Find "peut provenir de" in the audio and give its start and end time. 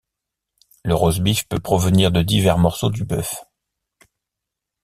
1.47-2.23